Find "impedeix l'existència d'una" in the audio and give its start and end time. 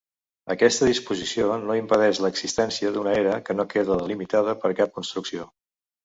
1.79-3.13